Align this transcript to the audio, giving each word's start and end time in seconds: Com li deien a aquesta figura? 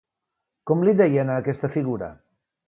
Com 0.71 0.81
li 0.87 0.95
deien 1.01 1.31
a 1.35 1.37
aquesta 1.43 1.71
figura? 1.77 2.09